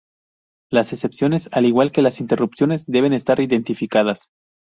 [0.71, 4.29] Las excepciones al igual que las interrupciones deben estar identificadas.